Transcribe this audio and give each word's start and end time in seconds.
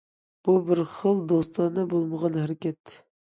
بۇ 0.47 0.53
بىر 0.69 0.79
خىل 0.93 1.21
دوستانە 1.33 1.85
بولمىغان 1.93 2.41
ھەرىكەت. 2.43 2.97